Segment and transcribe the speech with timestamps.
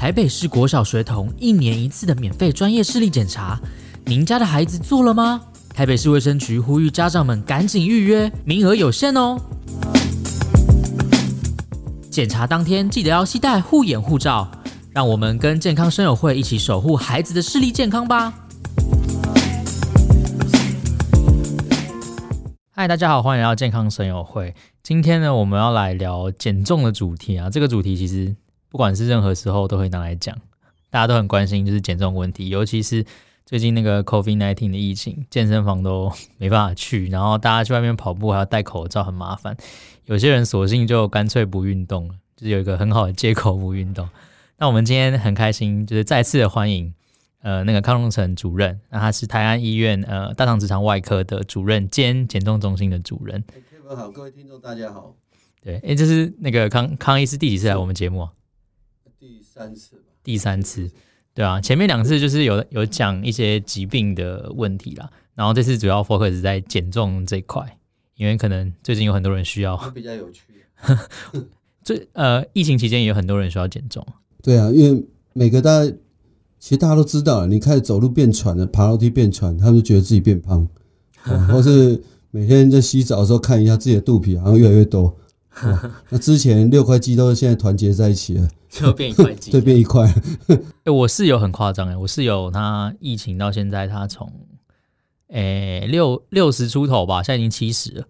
[0.00, 3.60] 台北市国小学童一年一次的免费专业视力检查，
[4.06, 5.42] 您家的孩子做了吗？
[5.74, 9.38] 台北市卫生局呼吁家长们赶紧预约，名额有限哦。
[12.10, 14.50] 检查当天记得要携带护眼护照，
[14.90, 18.32] 让我们跟健康生友会一起守护孩子的视力健康吧。
[22.70, 24.54] 嗨，大家好，欢迎来到健康生友会。
[24.82, 27.50] 今天呢，我们要来聊减重的主题啊。
[27.50, 28.34] 这个主题其实。
[28.70, 30.34] 不管是任何时候都会拿来讲，
[30.88, 33.04] 大家都很关心，就是减重问题，尤其是
[33.44, 39.56] 最近那个 COVID nineteen 的疫情，健身房都 没办法去，然后大家去外面跑步还要戴口罩，很麻烦。
[40.04, 44.08] 有些人索性就干脆不运动了，就是有一个很好的借口不运动。
[44.58, 46.94] 那我们今天很开心，就是再次的欢迎，
[47.42, 53.42] 呃，那个康荣成主任，那他是台安医院呃大肠直肠外科的主任兼减重中心的主任。
[53.42, 55.14] Kevin 好，各位听众大家好。
[55.62, 58.32] 对，哎，这是那个康康医师第几次来我们节目啊？
[59.60, 60.90] 三次吧，第三次，
[61.34, 67.78] 对啊，前面两次就是有有讲一些疾病的问题啦，然后这次主要 focus 在减重这一块，
[68.16, 70.44] 因为可能最近有很多人需要，比较有趣。
[71.84, 74.06] 最呃，疫情期间也有很多人需要减重。
[74.42, 75.92] 对啊，因为每个大家
[76.58, 80.66] 其实大家都知道，你开始走路变喘了，爬楼梯变喘，他们就觉得自己变胖，
[81.48, 85.14] 或是每天在洗澡的时候看一下自己的肚皮好像越来越多。
[86.10, 88.48] 那之前六块肌都现在团结在一起了。
[88.68, 90.06] 就变一块肌， 对，变一块。
[90.84, 94.32] 哎，我室友很夸张哎，我室友他疫情到现在，他从
[95.26, 98.04] 诶六六十出头吧，现在已经七十了。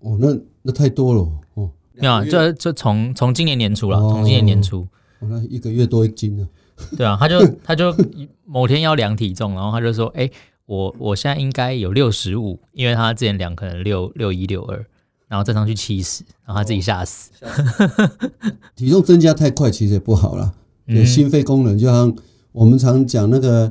[0.00, 1.20] 哦，那那太多了
[1.54, 1.70] 哦。
[1.92, 4.86] 没有，这这从从今年年初了，从今年年初，
[5.20, 6.48] 那一个月多一斤呢。
[6.96, 7.94] 对啊，他就他就
[8.44, 10.28] 某天要量体重，然后他就说：“哎，
[10.66, 14.84] 我我现在应该有六十五，因为他之前量可能六六一六二。”
[15.28, 17.30] 然后再上去七十，然后他自己吓死。
[17.42, 18.10] 哦、
[18.74, 20.54] 体重增加太快，其实也不好了。
[20.86, 22.14] 有心肺功能，就像
[22.52, 23.70] 我们常讲那个，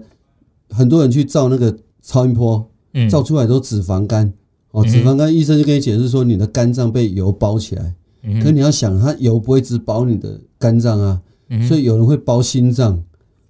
[0.69, 2.69] 很多人去照那个超音波，
[3.09, 4.31] 照出来都脂肪肝。
[4.71, 7.95] 哦，脂肪肝，医生就跟你解释说，你的肝脏被油包起来。
[8.43, 11.21] 可你要想，它油不会只包你的肝脏啊，
[11.67, 13.03] 所以有人会包心脏。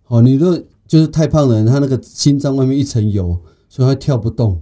[0.07, 4.61] 哦，你如果就是太胖的人，他那个心脏外面一层油，所以他跳不动。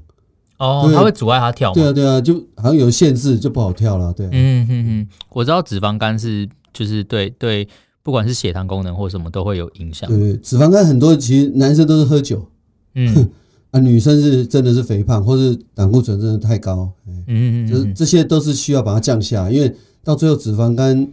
[0.58, 1.74] 哦，它会阻碍它跳吗？
[1.74, 4.14] 对啊，对啊，就好像有限制，就不好跳了。
[4.14, 7.68] 对，嗯嗯嗯，我知道脂肪肝是就是对对，
[8.02, 10.10] 不管是血糖功能或什么都会有影响。
[10.10, 12.48] 对对，脂肪肝很多其实男生都是喝酒，
[12.94, 13.30] 嗯
[13.72, 21.06] 啊，女生是真的是肥胖或是胆固醇真的太高，嗯嗯，就是这些都是需要把它降下，因为到最后脂肪肝，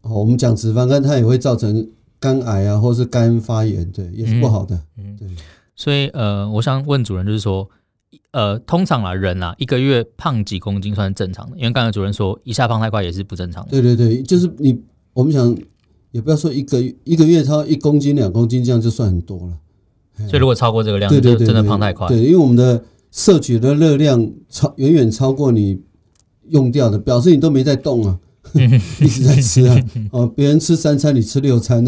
[0.00, 1.86] 哦，我们讲脂肪肝它也会造成
[2.18, 4.80] 肝癌啊，或是肝发炎，对，也是不好的。
[4.96, 5.28] 嗯，对，
[5.76, 7.68] 所以呃，我想问主任就是说。
[8.32, 13.70] 呃，通常啊，人啊，一个月胖几公斤算是正常的，因为刚才主任说一下胖太快也是不正常的。
[13.70, 14.80] 对对对，就是你，
[15.12, 15.54] 我们想
[16.12, 19.58] 也不要说一个一个月超一公斤两公斤这样就算很多了。
[20.28, 22.08] 所以如果超过这个量，就真的胖太快。
[22.08, 25.82] 对，因为我们的摄取的热量超远远超过你
[26.48, 28.18] 用掉的，表示你都没在动啊，
[29.00, 29.76] 一直在吃啊。
[30.10, 31.84] 哦，别人吃三餐，你吃六餐，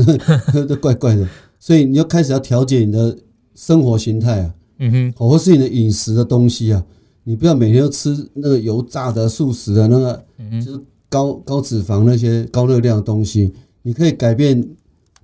[0.69, 1.26] 都怪怪的。
[1.59, 3.16] 所以你要开始要调节你的
[3.55, 4.55] 生活形态啊。
[4.79, 6.85] 嗯哼，或是你的饮食的东西啊，
[7.23, 10.25] 你不要每天都吃那个油炸的、素食的那个，
[10.65, 13.53] 就是高高脂肪那些高热量的东西。
[13.83, 14.67] 你可以改变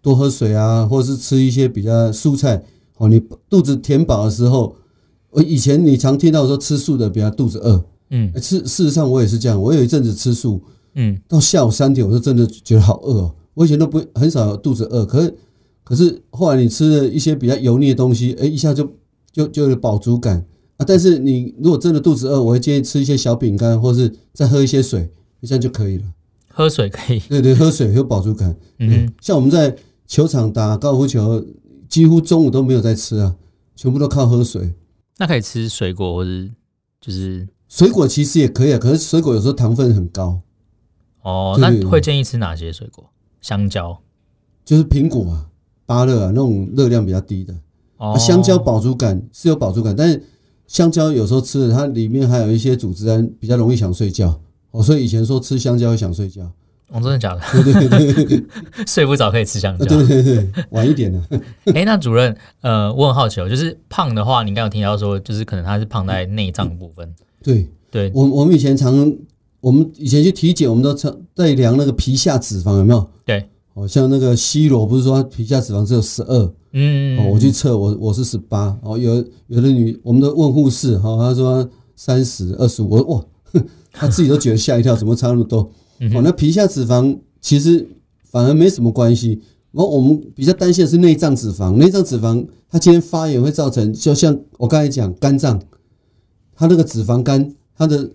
[0.00, 2.62] 多喝水啊，或者是吃一些比较蔬菜。
[2.98, 4.76] 哦，你肚子填饱的时候，
[5.30, 9.60] 我以前你常听到说吃素的比较肚子饿，嗯，吃事实上我也是这样。
[9.60, 10.62] 我有一阵子吃素，
[10.94, 13.34] 嗯，到下午三点我就真的觉得好饿哦。
[13.54, 15.34] 我以前都不很少有肚子饿，可是
[15.82, 18.88] 可是后来你吃了一些比较油腻的东西，哎，一下就。
[19.32, 20.46] 就就有饱足感
[20.76, 25.10] 啊，但是你如果真的肚子饿，我会建议吃一些小饼干，或是再喝一些水，
[25.42, 26.04] 这样就可以了。
[26.48, 28.56] 喝水可以，对对，喝水有饱足感。
[28.78, 29.76] 嗯，像我们在
[30.06, 31.44] 球场打高尔夫球，
[31.88, 33.36] 几乎中午都没有在吃啊，
[33.76, 34.74] 全部都靠喝水。
[35.18, 36.50] 那可以吃水果，或是
[37.00, 40.40] 就是水果其实也可以啊，可是水果有时候糖分很高。
[41.22, 43.10] 哦，那会建议吃哪些水果？
[43.40, 44.02] 香蕉，
[44.64, 45.46] 就是苹果啊、
[45.86, 47.54] 芭乐啊那种热量比较低的。
[48.00, 50.22] 哦，香蕉饱足感是有饱足感，但是
[50.66, 54.40] 香蕉有时候吃了，它里面还有一些组织胺，比较容易想睡觉。
[54.70, 56.50] 哦，所以以前说吃香蕉会想睡觉。
[56.88, 57.40] 哦，真的假的？
[57.62, 58.44] 对对对对，
[58.88, 59.84] 睡不着可以吃香蕉。
[59.84, 61.22] 对对对，晚一点呢。
[61.74, 67.14] 哎，那主任，呃，我很好奇哦，就是胖的话，你刚刚有听到说，就是可能他是胖在内脏部分。
[67.42, 69.12] 对对，我我们以前常，
[69.60, 73.10] 我们以前去体检，我们都常在量那个皮下脂肪有没有？
[73.24, 73.48] 对。
[73.74, 76.52] 哦，像那个 C 罗不是说皮下脂肪只有十二？
[76.72, 78.78] 嗯，哦，我去测，我我是十八。
[78.82, 83.24] 哦，有有的女，我们都问护士，哈，她说三十二十五，我哇，
[83.92, 85.60] 她自己都觉得吓一跳，怎么差那么多？
[86.14, 87.88] 哦，那皮下脂肪其实
[88.24, 89.40] 反而没什么关系，
[89.72, 95.60] 然后我们比较担心的是内脏脂肪，内脏脂肪它今天发炎会造成，就像我刚才讲肝脏，
[96.54, 98.10] 它那个脂肪肝，它的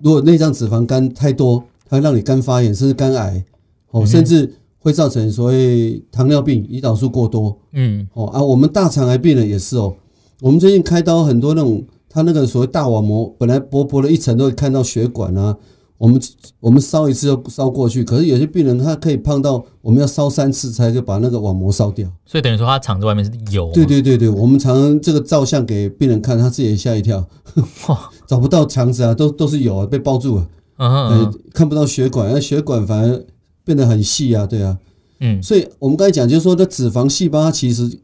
[0.00, 3.44] 如果内脏脂肪肝太多，它会让你肝发炎，甚至肝癌，
[3.90, 4.54] 哦，甚至
[4.86, 9.92] 会造成所谓糖尿病、胰岛素过多，嗯，哦啊，我们大肠癌病人也是哦，
[10.40, 15.56] 我们最近开刀很多那种，他那个所谓大网膜本来薄薄的一层都会看到血管啊。
[15.98, 16.20] 我们
[16.60, 23.68] 我们烧一次就烧过去，可是有些病人他可以胖到我们要烧三次才可以把那个网膜烧掉，所以等于说他肠子外面是油。
[23.74, 27.26] 对对对对，我们常常这个照相给病人看，他自己也吓一跳，
[28.28, 30.46] 找不到肠子啊，都都是油啊，被包住了，
[30.76, 33.24] 嗯嗯，看不到血管，那血管反而
[33.66, 34.78] 变得很细啊，对啊，
[35.20, 37.98] 嗯，所以我们刚才讲就是说，这脂肪细胞它其实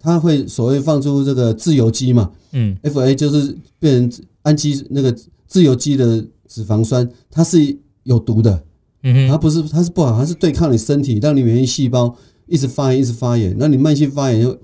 [0.00, 5.14] 它会所谓放出这个自由基嘛，嗯，FA 就是变成氨基那个
[5.46, 6.24] 自由基的。
[6.50, 8.64] 脂肪酸它是有毒的，
[9.02, 12.16] 嗯哼，它不是，它是不好，它是对抗你身体，让你免疫细胞
[12.46, 13.54] 一直发炎，一直发炎。
[13.58, 14.58] 那你慢性发炎就，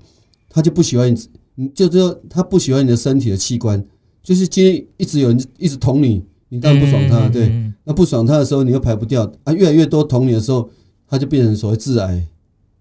[0.49, 1.19] 它就不喜欢你，
[1.53, 3.85] 你就说它不喜欢你的身体的器官，
[4.23, 7.51] 就是今天一直有人一直捅你，你当然不爽它，对，
[7.83, 10.69] 那不爽它的时候，你又排不掉啊，越来越多同你的时候，
[11.07, 12.27] 它就变成所谓致癌，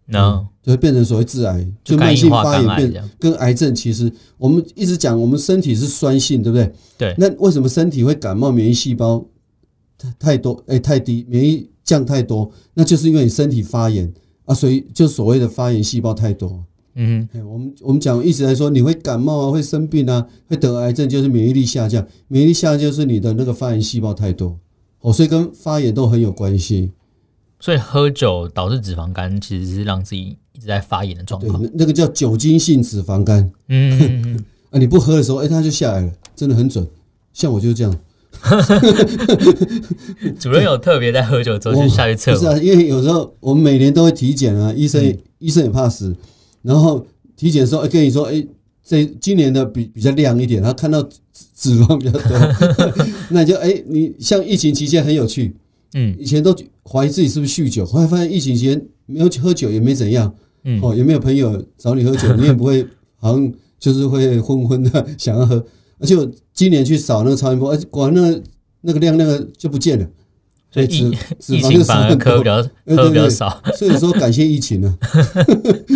[0.08, 6.72] 嗯，就会变成所谓致癌，就慢性发炎变跟癌症，其实我们一直讲，我们身体是酸性，对不对？
[6.98, 7.14] 对。
[7.18, 8.50] 那为什么身体会感冒？
[8.52, 9.24] 免疫细胞
[9.96, 14.12] 太太多，哎，太低，免疫降太多，那就是因为你身体发炎
[14.44, 16.64] 啊，所以就所谓的发炎细胞太多。
[16.94, 22.06] 嗯哼，我们我们讲一直来说，你会感冒啊，会生病啊，会得癌症，就是免疫力下降。
[22.28, 24.58] 免疫力下降就是你的那个发炎细胞太多
[25.00, 26.92] 哦，所以跟发炎都很有关系。
[27.60, 30.36] 所以喝酒导致脂肪肝，其实是让自己。
[30.56, 33.50] 一直在发炎的状况，那个叫酒精性脂肪肝。
[33.68, 36.86] 嗯，嗯，嗯， 啊，你不喝的时候，哎、欸，它就下来了，真的很准。
[37.32, 37.92] 像我就是这样。
[40.38, 42.36] 主任有特别在喝酒之后就下去测？
[42.36, 46.14] 是啊，因为有时候我们每年都会体检啊，医生、嗯、医生也怕死。
[46.64, 47.06] 然后
[47.36, 48.44] 体检的时候，哎，跟你说，哎，
[48.82, 51.00] 这今年的比比较亮一点，他看到
[51.54, 52.22] 脂肪比较多
[53.30, 55.54] 那你就哎，你像疫情期间很有趣，
[55.94, 56.52] 嗯，以前都
[56.82, 60.34] 怀疑自己是不是酗酒，后来发现疫情期间没有喝酒也没怎样。
[60.66, 62.32] 嗯，哦，也没有朋友找你喝酒？
[62.40, 62.86] 你也不会，
[63.18, 65.62] 好像就是会昏昏的想要喝。
[65.98, 68.42] 而且我今年去扫那个超音波，哎，果然那个
[68.80, 70.08] 那个量那个就不见了，
[70.74, 71.16] 所以疫
[71.54, 72.56] 疫情反而喝比较，
[72.96, 73.62] 喝比较少。
[73.78, 74.98] 所以说感谢疫情呢。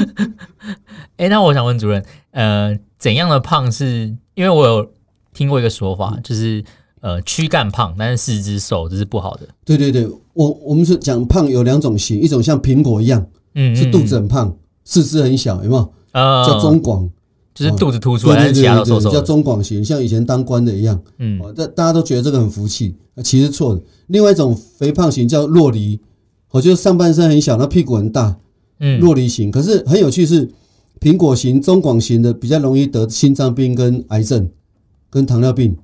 [1.19, 4.15] 哎，那我想问主任，呃，怎样的胖是？
[4.35, 4.89] 因为我有
[5.35, 6.63] 听过一个说法，就是
[7.01, 9.49] 呃，躯干胖，但是四肢瘦，这是不好的。
[9.65, 13.27] 对对对，我我们是讲胖有两种型，一种像苹果一样。
[13.57, 15.93] 嗯，是肚子很胖，四肢很小，有没有？
[16.13, 17.11] 啊，叫中广，
[17.59, 21.01] 就是肚子凸出来，其他都瘦瘦，叫中广型，像以前当官的一样。
[21.19, 22.95] 嗯，大大家都觉得这个很福气，
[23.25, 23.83] 其实错的。
[24.07, 25.99] 另外一种肥胖型叫洛梨，
[26.51, 28.39] 我觉得上半身很小，那屁股很大。
[28.81, 29.51] 嗯，洛梨型。
[29.51, 30.49] 可是很有趣是，
[31.01, 34.49] 苹果型、中广型的比较容易得心脏病、跟癌症、
[35.11, 35.77] 跟糖尿病。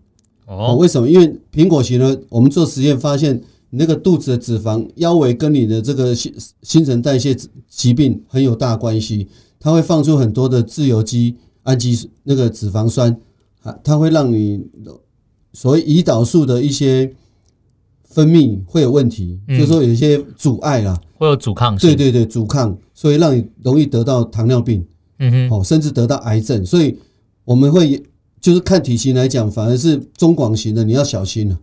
[0.47, 1.09] 哦，为什么？
[1.09, 3.43] 因为苹果型呢，我们做实验发现。
[3.71, 6.33] 你那个肚子的脂肪腰围跟你的这个新
[6.63, 7.37] 新陈代谢
[7.69, 9.27] 疾病很有大关系，
[9.59, 11.35] 它会放出很多的自由基、
[11.65, 13.15] 氨基那个脂肪酸，
[13.63, 14.65] 啊，它会让你
[15.53, 17.13] 所谓胰岛素的一些
[18.05, 24.87] 分泌会有问题，就是说有一些阻碍啦，会有阻抗性，对对对，阻抗，所以让你容易得到糖尿病，
[25.19, 26.99] 嗯哼，哦，甚至得到癌症，所以
[27.45, 28.03] 我们会
[28.41, 31.59] 就是看体型来讲，反而是中广型的你要小心了。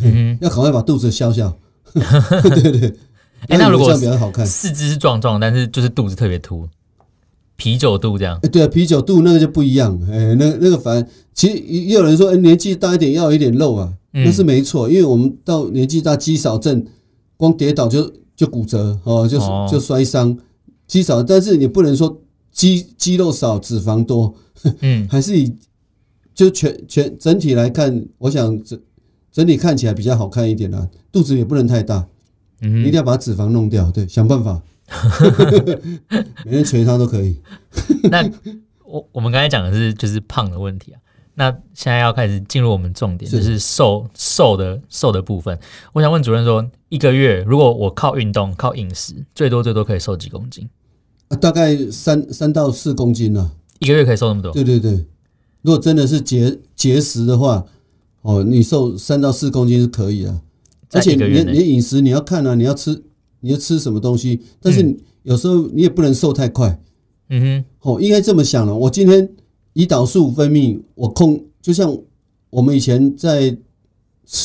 [0.00, 1.56] 嗯， 要赶快把肚子消消。
[1.94, 2.88] 对对对，
[3.48, 6.68] 哎，那如果比较好看，四肢是壮壮，但是就是肚子特别凸，
[7.56, 8.38] 啤酒肚这样。
[8.42, 9.98] 哎，对啊，啤酒肚那个就不一样。
[10.10, 16.84] 哎，那那个反正其实也有人说，哎，年纪大一点要有一点肉啊，那是没错，因为我们到年纪大，肌少症，
[17.36, 19.38] 光跌倒就就骨折哦，就
[19.70, 20.36] 就摔伤，
[20.86, 22.20] 肌少，但是你不能说
[22.52, 24.34] 肌肌肉少脂肪多，
[24.80, 25.52] 嗯，还是以
[26.34, 28.78] 就全全整体来看，我想整。
[29.32, 32.08] 整体看起来比较好看一点啦，肚子也不能太大，
[32.62, 34.62] 嗯，一定要把脂肪弄掉，对，想办法，
[36.44, 37.40] 每天捶他都可以。
[38.10, 38.22] 那
[38.84, 41.00] 我我们刚才讲的是就是胖的问题啊，
[41.34, 45.58] 那现在要开始进入我们重点，就是瘦瘦的瘦的部分。
[45.92, 50.68] 我想问主任说，一个月如果我靠运动、靠饮食，最多最多可以瘦几公斤？
[51.40, 54.52] 大概三三到四公斤呢，一个月可以瘦那么多？
[54.52, 55.06] 对对对，
[55.62, 57.64] 如果真的是节节食的话。
[58.22, 60.40] 哦，你瘦三到四公斤是可以啊，
[60.90, 63.04] 而且你你饮食你要看啊，你要吃
[63.40, 66.80] 你要吃什么东西，但是有时候你也不能瘦太快。
[67.28, 68.74] 嗯哼，哦，应该这么想了。
[68.74, 69.28] 我今天
[69.74, 71.96] 胰岛素分泌我控，就像
[72.50, 73.56] 我们以前在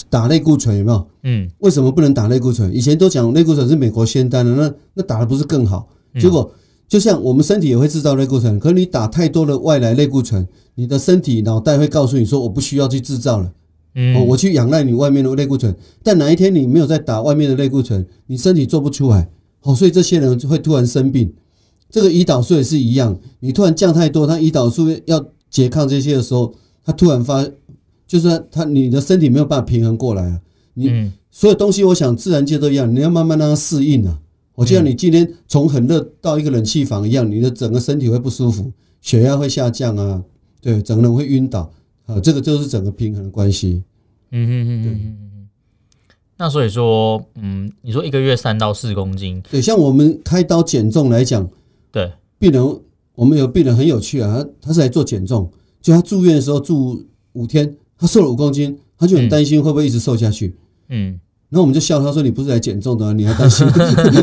[0.10, 1.08] 打类固醇有没有？
[1.24, 2.76] 嗯，为什么不能打类固醇？
[2.76, 5.88] 以前都讲类固醇是美国仙丹的，那那打的不是更好？
[6.20, 6.52] 结果
[6.88, 13.54] 就像我们身体也会制造类固醇，可是你打太多的外来类固醇，你的身体脑袋会告诉你说我不需要去制造了，
[14.16, 15.76] 哦，我去仰赖你外面的类固醇。
[16.02, 19.30] 但哪一天你没有再打外面的类固醇，你身体做不出来，
[19.64, 21.34] 哦，所以这些人会突然生病。
[21.90, 26.54] 这个胰岛素也是一样，你突然降太多，他胰岛素要拮抗这些的时候，
[26.86, 27.46] 他突然发，
[28.08, 30.40] 就是他你的身体没有办法平衡过来啊。
[30.76, 34.20] 你所有东西，我想自然界都一样，你要慢慢让它适应啊。
[34.56, 38.72] 我就像你今天从很热到一个冷气房一样，你的整个身体会不舒服，
[39.02, 40.24] 血压会下降啊，
[40.62, 41.72] 对，整个人会晕倒
[42.12, 43.84] 啊，这个就是整个平衡的关系。
[44.32, 45.48] 嗯嗯嗯嗯嗯。
[46.38, 51.48] 那所以说，嗯，你说一个月三到四公斤，对，像我们开刀减重来讲。
[51.92, 52.80] 对，病人，
[53.16, 55.52] 我们有病人很有趣啊，他他是来做减重，
[55.82, 60.56] 就他住院的时候住五天，他瘦了五公斤，他就很担心会不会一直瘦下去。
[60.90, 63.68] 嗯，然后我们就笑他说：“你不是来减重的，你还担心？”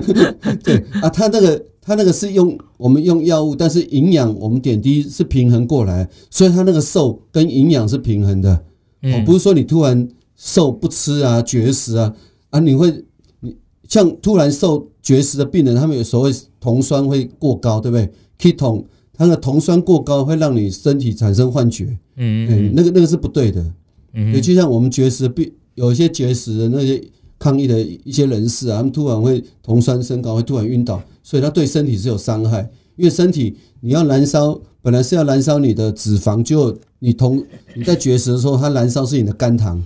[0.64, 8.62] 对啊，他那个他那个是用我们用药物，但是营养我们点滴是平衡过来，所以他那个瘦跟营养是平衡的。
[9.00, 12.14] 哦，不是说你突然瘦不吃啊，绝食啊
[12.50, 12.92] 啊，你会
[13.40, 13.56] 你。
[13.88, 16.30] 像突然瘦绝食的病人，他们有所谓
[16.60, 21.84] 酮酸会过高，对不对？ketone，它的酮酸过高会让你身体产生幻觉，
[22.16, 23.64] 嗯，嗯，嗯，那个那个是不对的，
[24.12, 27.02] 嗯，对，就像我们绝食病，有一些绝食的那些
[27.38, 39.82] 抗议的一些人士啊，他们突然会酮酸升高，会突然晕倒，所以他对身体是有伤害，因为身体你要燃烧，本来是要燃烧你的脂肪，就你酮你在绝食的时候，它燃烧是你的肝糖。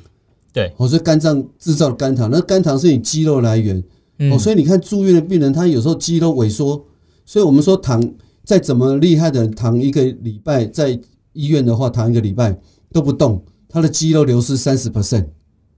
[0.52, 3.82] 对，我说肝脏制造的肝糖，那肝糖是你肌肉来源，
[4.30, 6.85] 哦，所以你看住院的病人，他有时候肌肉萎缩，
[7.25, 8.02] 所以我们说躺
[8.44, 10.99] 再怎么厉害的人，躺一个礼拜在
[11.32, 12.59] 医院的话，躺一个礼拜
[12.92, 15.26] 都不动，他的肌肉流失三十 percent，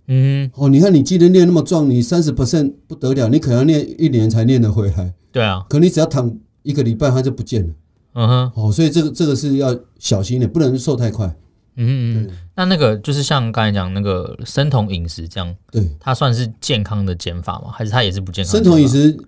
[0.06, 7.75] 嗯，哦，你看你今天练那么壮，你三十 percent 不得了，你可能要练一年才练得回来，对啊，可你只要躺一个礼拜，它就不见了，
[8.14, 11.34] 嗯哼，哦，所以这个这个是要小心的，不能瘦太快。
[11.76, 17.73] 嗯嗯，那那个就是像刚才讲那个生酮饮食这样，对，它算是健康的减法吗？
[17.73, 18.52] 还是它也是不健康？
[18.52, 19.18] 生酮饮食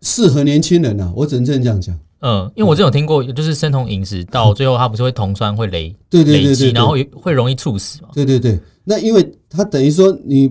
[0.00, 1.98] 适合年轻人啊，我只能这样讲。
[2.20, 8.08] 嗯，因为我之前有听过，就是生酮饮食到最后它不是会酮酸会累，对对对对，然后会容易猝死嘛？
[8.12, 10.50] 对对对，那因为它等于说你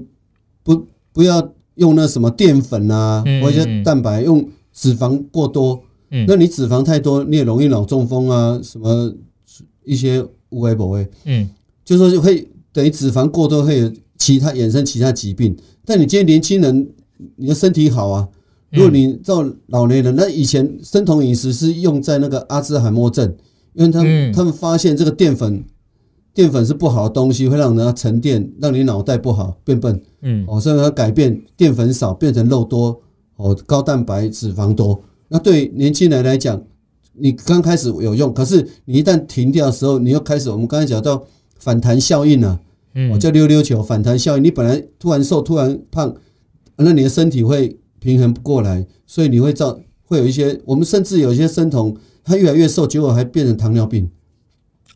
[0.63, 9.13] 不不要用那什么淀粉啊，或者蛋白，用脂肪过多，嗯，那你脂肪太多，你也容易脑中风啊，什么
[9.83, 10.25] 一些。
[10.51, 11.47] 无为不为，嗯，
[11.85, 15.55] 就说就会等于脂肪过多会有其他衍生其他疾病。
[15.85, 16.89] 但你今天年轻人，
[17.35, 18.27] 你的身体好啊。
[18.71, 23.35] 如果你照老年人，那以前生酮饮食是用在那个阿兹海默症，
[23.73, 25.63] 因为他们他们发现这个淀粉
[26.33, 33.01] 淀粉是不好的东西，会让人家沉淀，让你脑袋不好变笨，嗯，哦，所以它改变淀粉少变成肉多，
[33.37, 35.03] 哦，高蛋白脂肪多。
[35.27, 36.61] 那对年轻人来讲。
[37.21, 41.21] 你刚开始有用，可是你一旦停掉的时候，你又开始我们刚才讲到
[41.57, 42.57] 反弹效应啊，
[42.95, 44.43] 嗯，我叫溜溜球反弹效应。
[44.43, 46.15] 你本来突然瘦，突然胖，
[46.77, 54.09] 那你的身体会平衡不过来，所以你会造会有一些，我们甚至有一些生酮，他越来越瘦，结果还变成糖尿病。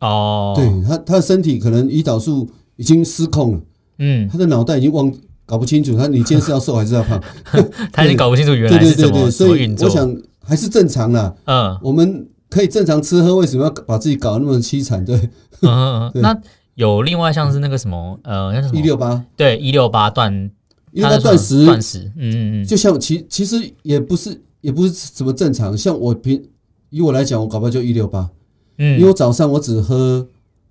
[0.00, 3.60] 哦，对他他的身体可能胰岛素已经失控了，
[3.98, 5.12] 嗯，他的脑袋已经忘
[5.46, 7.22] 搞不清楚，他你今天是要瘦还是要胖，
[7.92, 9.88] 他已经搞不清楚原来是怎么怎么运作。
[9.88, 10.16] 我想。
[10.46, 15.02] 还是正常啦，嗯，我们可以正常吃喝，为什么要把自己搞得那么凄惨？
[15.02, 15.18] 对，
[15.62, 16.38] 嗯， 那
[16.74, 18.78] 有另外像是那个什么，呃，那什么？
[18.78, 20.50] 一六八，对，一六八断，
[20.94, 26.42] 一六八断食，断食，嗯嗯嗯，就像其其实也不是也不是什么正常，像我平
[26.88, 28.30] 以我来讲，我搞不好就一六八，
[28.78, 30.26] 嗯，因为我早上我只喝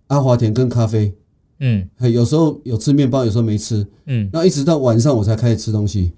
[0.07, 1.13] 阿华田跟咖啡，
[1.59, 6.13] 嗯，有时候有吃面包，有时候没吃，嗯，那一直到晚上我才开始吃东西，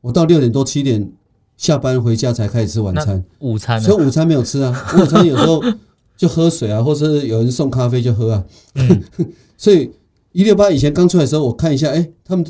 [0.00, 1.10] 我到六点多七点。
[1.58, 4.86] 下班回家才开始吃晚餐，午餐，所以午餐没有吃啊。
[4.96, 5.60] 午餐有时候
[6.16, 8.44] 就喝水啊，或者是有人送咖啡就喝啊。
[8.76, 9.02] 嗯、
[9.58, 9.90] 所以
[10.30, 12.46] 一六八以前刚出来的时候，我看一下，哎、欸，他们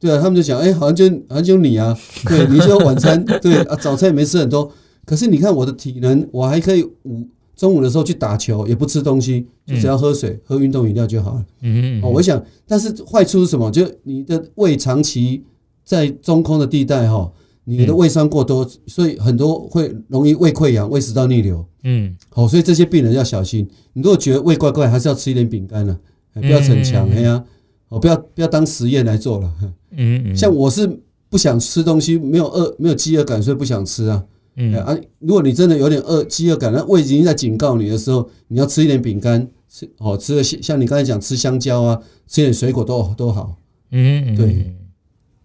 [0.00, 4.72] 对啊，他们就讲，哎、欸，好像就好像就你啊， 对，你就晚餐 对啊，早餐也没吃很多。
[5.04, 11.44] 可是你看我的体能，我还可以午中午的时候去打球，也不吃东西，就只要喝水、喝运动饮料就好了。
[11.60, 12.02] 嗯嗯。
[12.02, 13.70] 哦，我想，但是坏处是什么？
[13.70, 15.44] 就你的胃长期
[15.84, 17.30] 在中空的地带哈。
[17.64, 21.64] 你的胃酸过多，所以很多会容易胃溃疡、胃食道逆流。
[21.84, 23.68] 嗯，好，所以这些病人要小心。
[23.92, 25.96] 你如果觉得胃怪怪，还是要吃一点饼干呢，
[26.34, 27.44] 不要逞强，哎呀，
[27.90, 29.52] 哦，不要不要当实验来做了。
[29.90, 34.24] 嗯嗯，像我是不想吃东西，没有饿，没有饥饿感，所以不想吃啊。
[34.56, 43.56] 嗯啊，如果你真的有点饿、饥饿感，那胃已经在警告你的时候，你要吃一点饼干，吃哦，吃的像你刚才讲吃香蕉啊，吃点水果都都好。
[43.90, 44.74] 嗯嗯，对。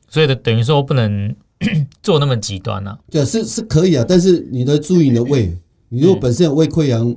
[0.07, 1.35] 所以的等于说不能。
[2.03, 2.99] 做那么极端呢、啊？
[3.09, 5.57] 对，是是可以啊，但是你得注意你的胃。
[5.87, 7.15] 你如果本身有胃溃疡、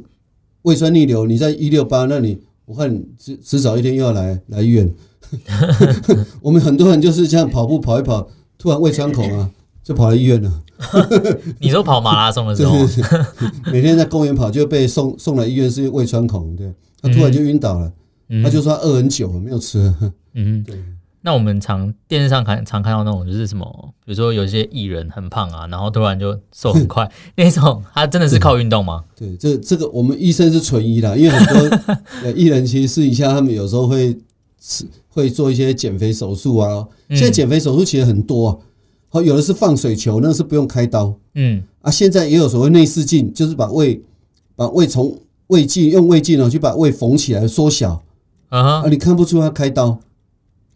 [0.62, 4.88] 胃酸逆流，你在一六八，那你我看你迟迟早一天又要来来医院。
[6.40, 9.50] 我们很多人就是这样跑步跑一跑，突然胃穿孔啊，
[9.82, 10.62] 就跑来医院了。
[11.58, 12.76] 你说跑马拉松的时候，
[13.72, 17.92] 每天在公园跑就被送送来医院，是因为胃穿孔，对，他突然就晕倒了，
[18.28, 19.92] 嗯、他就说他饿很久没有吃。
[20.34, 20.76] 嗯，对。
[21.20, 23.66] 那我们常电视上看常看到那种就是什么，
[24.06, 29.04] 比如说有些艺人很胖啊，然后突然就瘦很快，那种他真的是靠运动吗？
[29.16, 34.16] 对，对，这这个我们医生是存疑的，因为很多艺人其实私底下他们有时候会
[34.60, 34.86] 是
[35.18, 36.86] 会做一些减肥手术啊。
[37.10, 38.58] 现在减肥手术其实很多啊，
[39.08, 41.14] 好，有的是放水球，那个是不用开刀。
[41.34, 44.02] 嗯啊，现在也有所谓内视镜，就是把胃
[44.56, 48.02] 把胃从胃镜用胃镜呢去把胃缝起来缩小
[48.48, 49.98] 啊，啊，你看不出他开刀。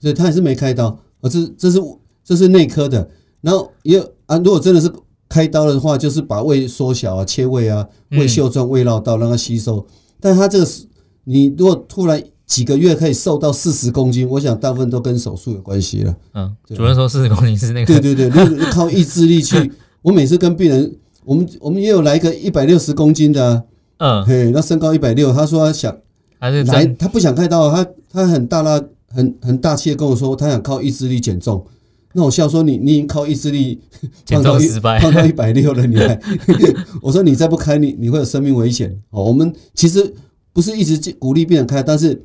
[0.00, 1.80] 所以，他也是没开刀，而是这是
[2.24, 3.08] 这是内科的，
[3.40, 4.90] 然后也有啊，如果真的是
[5.28, 9.86] 开刀的话，就是把胃缩小啊，切胃啊，胃袖状、胃绕道让它吸收。
[10.18, 10.86] 但他这个是，
[11.22, 12.20] 你如果突然
[12.52, 16.14] 几个月可以瘦到四十公斤，我想大部分都跟手术有关系了。
[16.34, 17.98] 嗯，主任说四十公斤是那个？
[17.98, 19.72] 对对对， 你靠意志力去。
[20.02, 20.94] 我每次跟病人，
[21.24, 23.64] 我们我们也有来一个一百六十公斤的，
[23.96, 25.96] 啊，嗯，嘿，那身高一百六，他说他想
[26.38, 28.82] 还是来，他不想开刀，他他很大啦。
[29.14, 31.62] 很很大气的跟我说，他想靠意志力减重。
[32.14, 33.78] 那我笑说你：“你你已经靠意志力
[34.24, 36.18] 减重失败，胖到一百六了，你还？”
[37.02, 40.14] 我说：“你再不开，你你会有生命危险。”哦，我们其实
[40.54, 42.22] 不是一直鼓励病人开，但是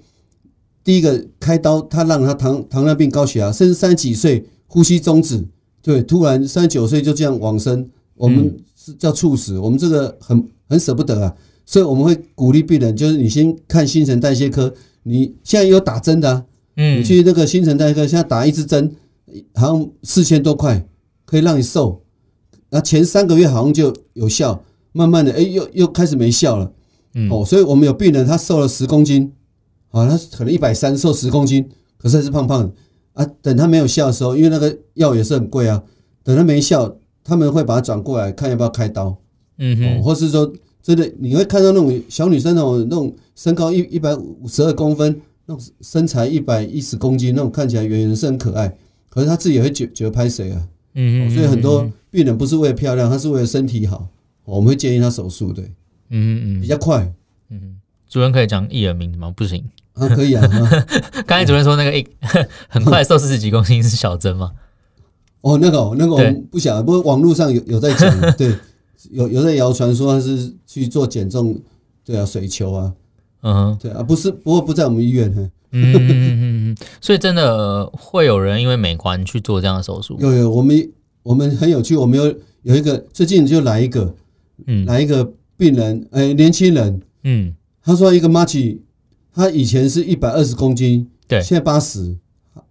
[0.88, 5.46] 第一个开刀，他让他糖糖尿病、高血压，甚至三十几岁呼吸中止，
[5.82, 11.36] 对，突然三十九岁就这样往生，我们是叫猝死，我们这个很很舍不得啊。
[11.66, 16.46] 所以我们会鼓励病人，就是你先看新陈代谢科，你现在有打针的。
[16.78, 18.96] 嗯，你去那个新陈代谢科，现在打一支针，
[19.56, 20.88] 好像四千多块，
[21.26, 22.02] 可以让你瘦。
[22.70, 24.64] 那前三个月好像就有效，
[24.94, 26.72] 慢慢的，哎，又又开始没效了。
[27.14, 29.34] 嗯，哦，所以我们有病人他瘦了十公斤，
[29.92, 32.72] 啊，他可能一百三瘦十公斤，可是还是胖胖的
[33.14, 33.26] 啊。
[33.42, 35.84] 等他没有效的时候，因为那个药也是很贵啊。
[36.24, 39.18] 等他没效，他们会把他转过来看要不要开刀。
[39.58, 45.22] 嗯哼，或是说真的，你会看到那种小女生那种那种身高一一百五十二公分。
[45.50, 48.78] 那种身材一百一十公斤，那种看起来圆圆的，是很可爱。
[49.08, 50.68] 可是他自己也会觉觉得拍谁啊？
[50.94, 54.10] 嗯哼，所以很多病人不是为了漂亮，他是为了身体好。
[54.44, 55.64] 我们会建议他手术，对，
[56.10, 57.14] 嗯嗯，比较快。
[57.50, 59.34] 嗯，主任可以讲艺人名字吗？
[59.38, 59.64] 不行
[59.98, 60.48] 啊，可以啊。
[61.26, 62.06] 刚才主任说那个一
[62.70, 64.52] 很快瘦四十几公斤是小珍吗？
[65.42, 68.54] 哦，那个那个我们不晓得，不过网络上有有在讲， 对，
[69.12, 71.60] 有有在谣传说他是去做减重，
[72.06, 72.94] 对啊，水球啊。
[73.44, 75.32] 嗯，对啊，不是，不过不在我们医院。
[75.72, 80.18] 嗯嗯嗯嗯，所以真的会有人因为美观去做这样的手术？
[80.20, 80.90] 有有，我们
[81.24, 82.34] 我们很有趣，我们有
[82.64, 84.16] 有一个最近就来一个，
[84.66, 88.82] 嗯，来一个病人，哎，年轻人，嗯，他说一个妈奇，
[89.38, 92.18] 他以前是一百二十公斤，对，现在八十，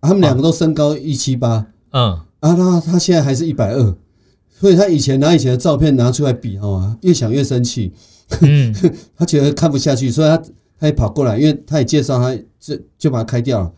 [0.01, 3.95] 他们两个都身高一七八，嗯，啊，他他现在还是一百二，
[4.59, 7.93] 所以他以前拿以前的照片拿出来比，哦，越想越生气。
[8.41, 8.75] 嗯，
[9.17, 10.43] 他觉得看不下去，所以他
[10.81, 13.73] 他也跑过来，因为他也介绍他，就就把他开掉了。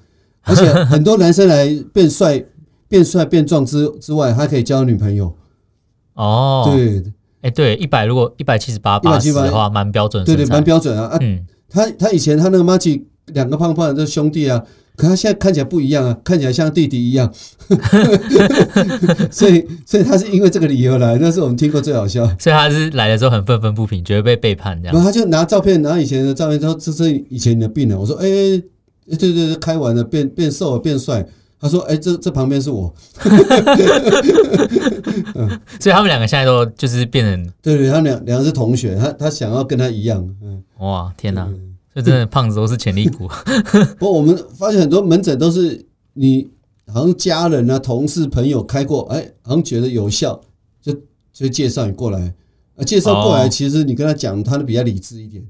[0.44, 2.42] 而且 很多男生来变帅、
[2.88, 5.37] 变帅、变壮之之外，还可以交女朋友。
[6.14, 7.03] 哦，对，
[7.42, 10.24] 哎，对，一百如果一百七十八、八十的话，蛮标准。
[10.24, 11.09] 对对，蛮标准啊。
[11.09, 11.18] 啊，
[11.68, 14.62] 他他以前他那个麻吉两个胖胖的这兄弟啊。
[14.96, 17.33] 可他现在看起来不一样啊，看起来像弟弟一样，
[19.31, 22.26] 所以所以他是因为这个理由来，那是我们听过最好笑。
[22.37, 24.92] 所以他是来的时候很愤愤不平，觉得被背叛这样。
[24.92, 27.96] 然后他就拿照片，拿以前的照片，说这是以前你的病人。
[27.96, 28.59] 我说，哎、欸，
[29.11, 31.24] 对对对，开完了，变变瘦了，变帅。
[31.61, 32.94] 他说，哎、欸，这这旁边是我。
[35.35, 40.27] 嗯所以他们两个现在都就是变成，对对，他们两两个是同学，他他想要跟他一样。
[40.42, 41.49] 嗯，哇，天哪！
[41.94, 43.29] 这真的胖子都是潜力股。
[43.99, 46.49] 不过我们发现很多门诊都是你
[46.87, 50.40] 好像家人啊、同事、朋友开过，哎，好像觉得有效，
[50.81, 50.94] 就
[51.33, 52.35] 就介绍你过来。
[52.77, 55.42] 啊，介绍过来，其实你跟他讲，他都比较理智一点。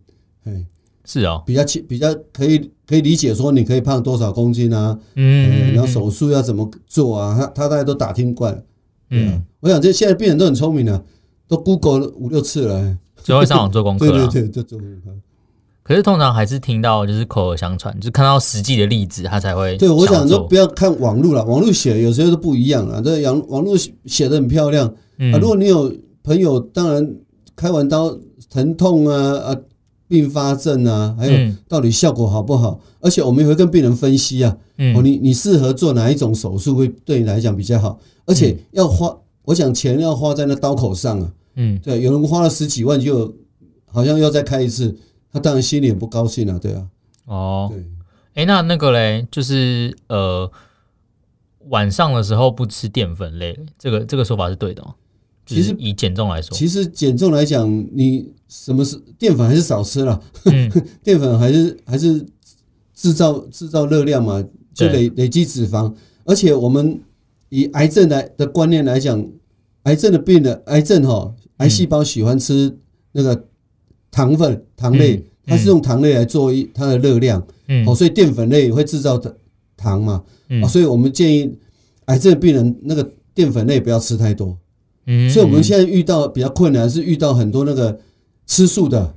[0.44, 0.64] 哎，
[1.10, 4.98] 是哦，比较比较可以可以理解说你可以胖多少公斤啊？
[5.16, 7.34] 嗯，然后手术要怎么做啊？
[7.34, 8.62] 他他大家都打听惯了。
[9.10, 11.02] 嗯，我想这现在病人都很聪明了，
[11.48, 14.04] 都 Google 了五六次了，就会上网做功课。
[14.12, 15.10] 对对对，就做功课。
[15.82, 19.74] 可是通常还是听到就是口耳相传，就是看到实际的例子，他才会。
[19.78, 23.00] 对，我想说不要看网络了，网络写有时候都不一样啊。
[23.02, 25.38] 这网网络写的很漂亮啊。
[25.40, 25.90] 如果你有
[26.22, 27.14] 朋友，当然
[27.56, 28.14] 开完刀
[28.50, 29.56] 疼痛啊啊，
[30.08, 32.80] 并发症啊，还有到底效果好不好？
[33.00, 34.56] 而且我们也会跟病人分析啊。
[34.96, 38.00] 哦，你你适合做哪一种手术会对你来讲比较好？
[38.24, 41.32] 而且要花我想钱要花在那刀口上啊。
[41.56, 43.34] 嗯，对，有人花了十几万，就
[43.86, 44.96] 好像要再开一次，
[45.32, 46.86] 他当然心里也不高兴啊，对啊。
[47.26, 47.84] 哦，对，
[48.34, 50.50] 哎，那那个嘞，就是呃，
[51.68, 54.94] 晚上的时候不吃淀粉类，这个这个说法是对的哦。
[55.56, 60.70] 其实以减重来说，其实减重来讲，你什么是淀粉还是少吃了，嗯，
[61.02, 62.24] 淀粉还是还是
[62.94, 65.92] 制造制造热量嘛，就累累积脂肪，
[66.24, 67.00] 而且我们
[67.48, 69.26] 以癌症来的观念来讲，
[69.84, 71.34] 癌症的病人，癌症哈。
[71.58, 72.78] 癌细胞喜欢吃
[73.10, 73.46] 那个
[74.12, 77.84] 糖分、糖类，它是用糖类来做一它的热量，嗯。
[77.84, 79.36] 哦，所以淀粉类会制造的
[79.76, 80.22] 糖嘛，
[80.62, 81.52] 啊，所以我们建议
[82.04, 84.56] 癌症病人那个淀粉类不要吃太多，
[85.08, 87.98] 嗯，所以我们现在遇到比较困难是遇到很多那个
[88.46, 89.14] 吃素的，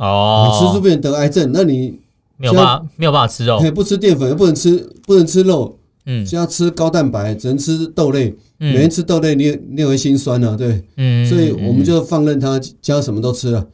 [0.00, 2.00] 哦，吃素病人得癌症，那你
[2.36, 8.34] 没有办法没有办法吃肉，不吃淀粉又不能吃不能吃肉，嗯，就要吃高蛋白，只能吃豆类。
[8.60, 13.64] 每天吃豆类，你也你也会心酸啊，对，嗯，所以我们就放任他，加什么都吃了，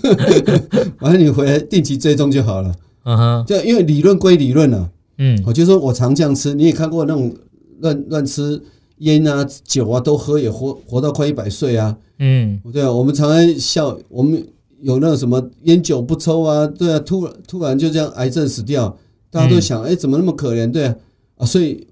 [1.00, 7.34] 完了你回来定期追踪就好了，嗯哼，就因为理论归理论了，嗯，我就说我常这样吃，你也看过那种
[7.80, 8.62] 乱乱吃
[8.98, 14.46] 烟啊酒啊都喝，也活活到快一百岁啊，嗯，对啊，我们常常笑，我们
[14.80, 18.98] 有那个什么烟酒不抽啊，对啊，突然突然就这样癌症死掉，
[19.30, 20.94] 大家都想，哎，怎么那么可怜，对啊，
[21.36, 21.86] 啊，所以。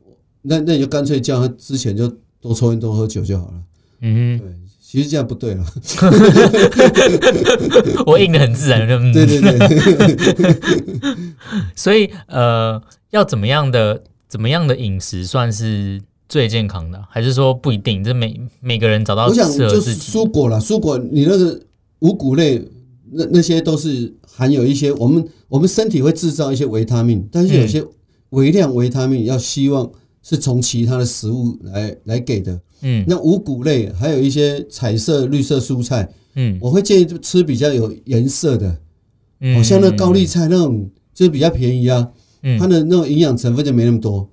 [0.45, 3.55] 那那你就干脆叫他之前就多抽烟多喝酒就好了。
[4.01, 4.49] 嗯，对，
[4.81, 5.65] 其实这样不对了。
[8.05, 10.57] 我应的很自然，对对对。
[11.77, 16.99] 所以呃，要怎么样的怎么样的饮食算是最健康的？
[17.11, 18.03] 还是说不一定？
[18.03, 19.63] 这每每个人找到适合自己。
[19.63, 21.61] 我想就是蔬果了，蔬果你那个
[21.99, 22.63] 五谷类
[23.13, 27.85] 那那些都是含有一些我们我们身体会制造一些维他命，但是有些
[28.31, 29.91] 微量维他命要希望。
[30.25, 38.79] 是从其他的食物来来给的，嗯，那五谷类还有一些彩色绿色蔬菜，嗯，我会建议吃比较有颜色的，
[39.41, 42.09] 嗯，好像那高丽菜那种就是比较便宜啊，
[42.45, 44.31] 嗯，它的那种营养成分就没那么多，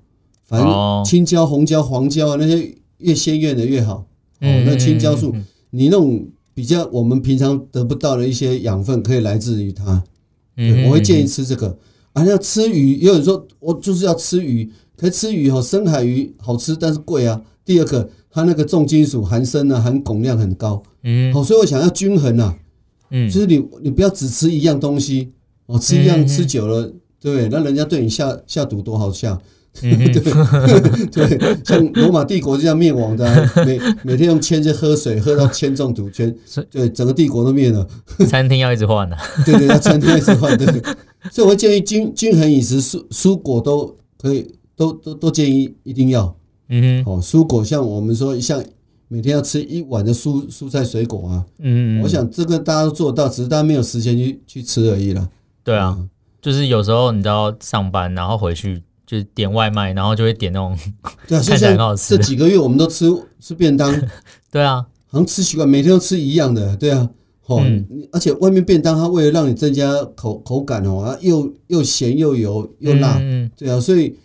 [0.50, 4.06] 反正青椒、红椒、黄椒啊那些越鲜艳的越好，
[4.42, 5.34] 哦，那青椒素
[5.70, 10.04] 你那种比较我们平常得不到的一些养分可以来自于它，
[10.58, 11.78] 嗯，我会建议吃这个，
[12.14, 14.70] 啊，要吃鱼，有人说我就是要吃鱼。
[15.00, 17.42] 可以吃鱼哦，深海鱼好吃，但是贵啊。
[17.64, 20.84] 第二个，它那个重金属含砷啊，含汞量很高。
[21.04, 22.58] 嗯，好，所以我想要均衡啊。
[23.10, 25.32] 嗯，就是你你不要只吃一样东西
[25.68, 27.48] 哦，吃一样吃久了，对不对？
[27.50, 29.40] 那人家对你下下毒多好下，
[31.12, 33.26] 对对，像罗马帝国就这样灭亡的，
[33.66, 36.34] 每每天用铅就喝水，喝到铅中毒，全
[36.70, 37.88] 对整个帝国都灭了。
[38.28, 40.58] 餐厅要一直换 的，对对，要餐厅一直换。
[40.58, 40.66] 对，
[41.32, 44.56] 所以我会建议均均衡饮食，蔬蔬果都可以。
[44.80, 46.34] 都都都建议一定要，
[46.70, 48.64] 嗯哼，哦，蔬果像我们说，像
[49.10, 55.28] 每天要吃一碗的蔬蔬菜水果啊，嗯，我想这个大家都做到，只是大家没有时间去去吃而已了。
[55.66, 55.98] 对啊，
[56.42, 60.78] 就是有时候你知道上班，然后回去就是点外卖，然后就会点那种，
[61.28, 62.16] 对啊， 看起来很好吃。
[62.16, 63.92] 这几个月我们都吃吃便当，
[64.52, 67.10] 对啊，好像吃习惯，每天都吃一样的，对啊，
[67.48, 67.64] 哦，
[68.12, 73.20] 而且外面便当它为了让你增加口口感哦，啊，又又咸又油又辣，
[73.58, 74.16] 对啊，所以。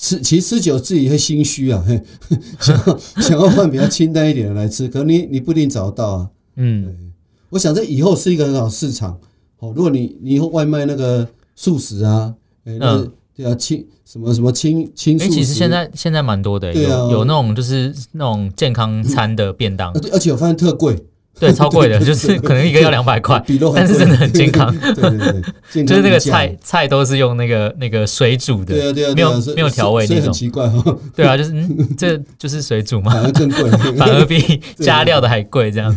[0.00, 1.84] 吃其实吃久自己会心虚啊，
[2.62, 6.30] 想要想要换比较清淡一点的来吃，可能你你不一定找得到啊。
[6.54, 7.12] 嗯，
[7.50, 9.18] 我想这以后是一个很好市场。
[9.58, 12.32] 哦，如果你你以后外卖那个素食啊，
[12.64, 20.96] 嗯，对啊，清什么什么清清素食，其实现在现在蛮多的，对啊，有那种就是那种健康餐的便当，而且我发现特贵。
[21.40, 23.40] 对，超贵的， 就是可能一个要两百块，
[23.72, 24.76] 但是真的很健康。
[24.76, 30.98] 对对对，就是那个菜菜都是用那个那个水煮的，对啊对啊，没有没有调味那种，奇怪哈。
[31.14, 35.96] 对啊，就是嗯，这就是水煮嘛，反而更贵， 反而比加料的还贵这样。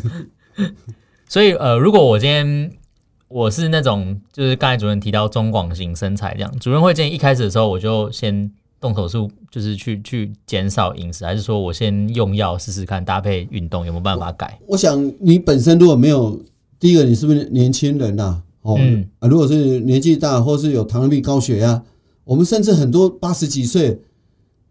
[1.27, 2.71] 所以呃，如果我今天
[3.31, 8.51] 我是那种，就是刚才主任提到中广型身材这样，主任会建议一开始的时候我就先。
[8.81, 14.57] 动手术就是去去减少饮食，还是说我先用药试试看搭配运动有没有办法改？
[14.61, 16.41] 我，我想你本身如果没有
[16.79, 18.43] 第一个，你是不是年轻人呐、啊？
[18.63, 21.83] 哦，嗯、啊，如果是年纪大，或是有糖尿病、高血压，
[22.23, 23.99] 我们甚至很多八十几岁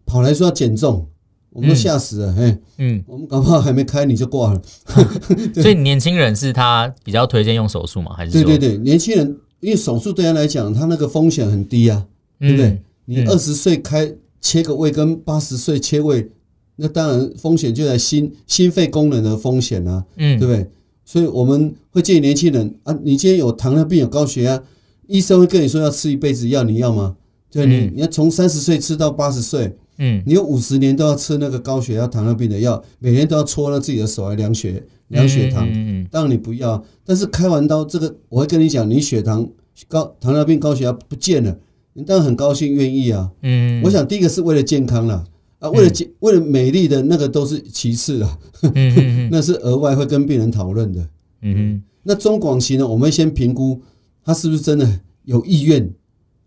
[0.05, 1.07] 跑来说要减重，
[1.51, 2.33] 我们都吓死了。
[2.33, 4.61] 嘿，嗯，我们搞不好还没开你就挂了。
[5.61, 8.13] 所以年轻人是他比较推荐用手术吗？
[8.15, 12.05] 还是对对对，年轻人因为手术对他来讲，他那个风险很低啊，
[12.39, 12.67] 对不对？
[12.67, 14.09] 嗯你二十岁开
[14.39, 16.29] 切个胃跟八十岁切胃，
[16.77, 20.69] 那当然风险就在心心肺功能的风险啊，嗯，对不对？
[21.03, 24.63] 所以我们会建议年轻人啊，你今天有糖尿病、有高血压，
[25.07, 27.17] 医生会跟你说要吃一辈子药，你要吗？
[27.51, 36.83] 对，你你要从三十岁吃到八十岁，嗯，你有五十年都要吃那个高血压、糖尿病的药，每天都要搓了自己的手来量血量血糖，嗯嗯嗯、当然你不要。
[37.05, 39.47] 但是开完刀，这个我会跟你讲，你血糖
[39.87, 41.55] 高、糖尿病、高血压不见了，
[41.93, 43.31] 你当然很高兴，愿意啊。
[43.43, 45.23] 嗯，我想第一个是为了健康啦，
[45.59, 51.07] 啊，为了健、嗯、为了美丽的那个都是其次啦，嗯嗯嗯、 那是额外会跟病人讨论的。
[51.43, 53.79] 嗯哼，那中广期呢，我们先评估
[54.25, 55.87] 他是不是真的有意愿。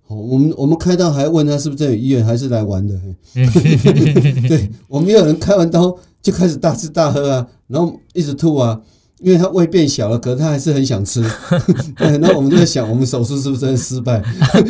[0.07, 2.95] 好，我们我们开刀还问他是不是真有意愿，还是来玩的？
[3.35, 8.79] 对，我们也有人开完刀就开始大吃大喝啊，然后一直吐啊，
[9.21, 11.23] 因为他胃变小了，可是他还是很想吃。
[11.97, 14.23] 对，然后我们就在想，我们手术是不是真的失败？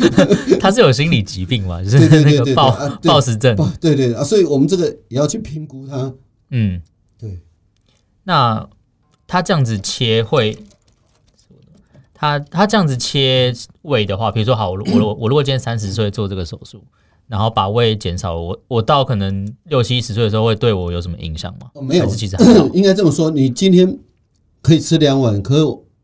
[0.61, 1.83] 他是有心理疾病嘛？
[1.83, 2.71] 就是那个暴
[3.03, 3.57] 暴食症。
[3.81, 6.13] 对对啊，所以我们这个也要去评估他。
[6.51, 6.81] 嗯，
[7.19, 7.41] 对。
[8.23, 8.65] 那
[9.27, 10.57] 他这样子切会？
[12.17, 16.81] 他他这样子切胃的话，比如说好，我我我如果今天三十岁做这个手术，
[17.27, 21.69] 然后把胃减少，我我到可能六七十岁的时候，会对我有什么影响吗？
[21.73, 22.37] 哦，没有，其实
[22.73, 23.99] 应该这么说，你今天
[24.61, 25.61] 可以吃两碗，可是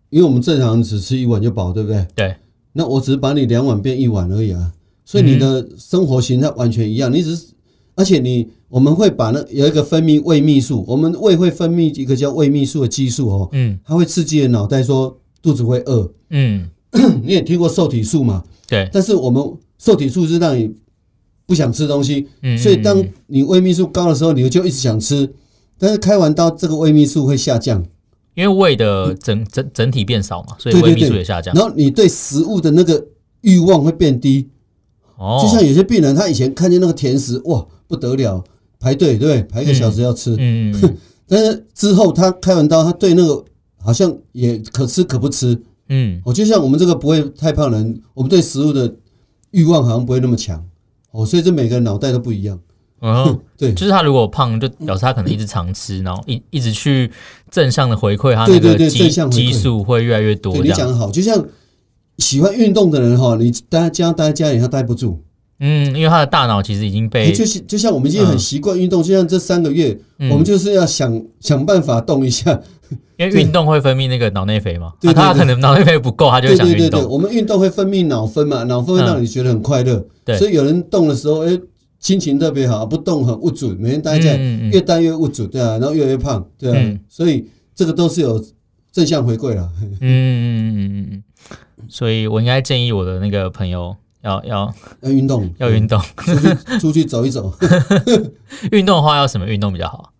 [0.10, 2.06] 因为我们正常只吃一碗就饱，对不对？
[2.13, 2.36] 对。
[2.74, 4.74] 那我只是把你两碗变一碗而已啊，
[5.06, 7.47] 所以你的生活形态完全一样，你只是，
[7.95, 15.17] 而且你我们会把那有一个分泌胃泌素，我们胃会分泌一个叫胃泌素的激素哦，嗯，它会刺激你脑袋说。
[15.41, 16.69] 肚子会饿，嗯，
[17.23, 18.43] 你也听过瘦体素嘛？
[18.67, 18.88] 对。
[18.93, 19.43] 但是我们
[19.80, 20.71] 瘦体素是让你
[21.47, 25.34] 不想吃东西，嗯，所以当你胃泌素高的时候，你就一直想吃。
[25.80, 27.84] 但是开完刀，这个胃泌素会下降，
[28.36, 31.56] 因为胃的整整整体变少嘛，所以胃泌素也下降。
[31.56, 33.08] 然后你对食物的那个
[33.41, 34.47] 欲望会变低。
[35.17, 35.39] 哦。
[35.41, 38.43] 就像有些病人，他以前看见那个甜食，哇，不得了，
[38.80, 40.36] 排队，对，排一个小时要吃。
[40.38, 40.71] 嗯。
[41.27, 43.43] 但是之后他开完刀，他对那个。
[43.84, 48.94] 好像也可吃可不吃，嗯，哦，就像我们这个不会太胖的人，我们对食物的
[49.52, 50.63] 欲望好像不会那么强，
[51.12, 52.60] 哦，所以这每个人脑袋都不一样，
[53.02, 57.12] 嗯， 对，就是他如果胖，就表示他可能一直常吃，然后一一直去
[57.50, 60.54] 正向的回馈他那个激激素会越来越多。
[60.54, 61.46] 对，你讲得好，就像
[62.20, 65.22] 喜欢运动的人哈，你待家待在家里他待不住。
[65.63, 69.95] 嗯，因为他的大脑其实已经被，就是就像我们已经很习惯运动，就像这三个月，
[70.32, 72.60] 我们就是要想想办法动一下，
[73.15, 77.08] 因为运动会分泌那个脑内啡嘛，他可能脑内啡不够，他就想运动。
[77.08, 80.04] 我们运动会分泌脑分嘛，脑分会让你觉得很快乐，
[80.36, 81.56] 所以有人动的时候，哎，
[82.00, 84.38] 心情特别好，不动很无助，每天待在
[84.71, 87.45] 越待越无助，对啊，然后越来越胖，对啊，所以
[87.76, 88.43] 这个都是有
[88.91, 89.69] 正向回馈了。
[89.80, 91.24] 嗯嗯嗯嗯嗯，
[91.88, 93.95] 所以我应该建议我的那个朋友。
[94.21, 97.53] 要要要运动， 要运动，出去出去走一走。
[98.71, 100.12] 运动的话，要什么运动比较好？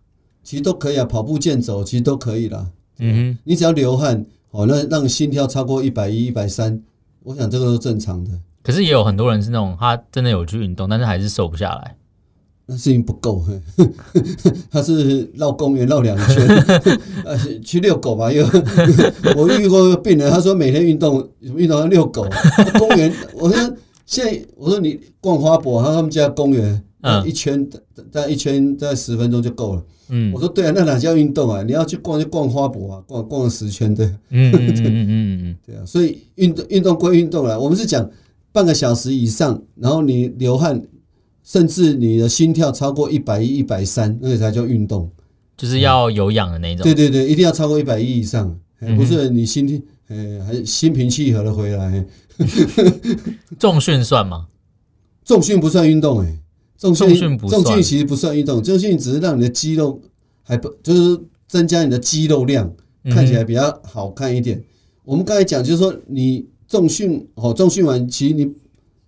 [0.42, 2.66] 其实都可以啊，跑步、健走，其实都可以啦。
[2.98, 6.82] 嗯哼，你只要流汗，哦，那让心跳超过一百一、一百三，
[7.22, 8.30] 我想这个都正常的。
[8.62, 11.96] 可是也有很多人是那种他真的有去运动，但是还是瘦不下来。
[12.66, 13.44] 那事情不够，
[14.70, 16.46] 他是绕公园绕两圈，
[17.24, 18.32] 呃，去遛狗吧。
[18.32, 18.44] 又
[19.36, 22.26] 我遇过病人，他说每天运动，运动要遛狗。
[22.78, 23.76] 公园，我说。
[24.12, 27.66] 现在我说你逛花博，他他们家公园，嗯，一圈
[28.10, 29.82] 在一圈在十分钟就够了。
[30.10, 31.62] 嗯，我说对啊，那哪叫运动啊？
[31.62, 34.04] 你要去逛就逛花博啊，逛逛十圈对。
[34.28, 38.06] 嗯嗯嗯嗯 对啊，所以运动运动归运动啊，我们是讲
[38.52, 40.82] 半个小时以上，然后你流汗，
[41.42, 45.10] 甚至你的心跳超过一百一、一百三，那个才叫运动，
[45.56, 46.84] 就是要有氧的那种。
[46.84, 48.54] 对对对，一定要超过一百一以上，
[48.94, 52.04] 不是你心跳，呃，还心平气和的回来。
[53.58, 54.48] 重训算吗？
[55.24, 56.38] 重训不算运动哎、欸，
[56.76, 60.00] 重训不重训其实不算运动，重训只是让你的肌肉
[60.42, 62.72] 还不就是增加你的肌肉量，
[63.04, 64.58] 看起来比较好看一点。
[64.58, 64.64] 嗯、
[65.04, 68.52] 我们刚才讲就是说，你重训哦，重训完其实你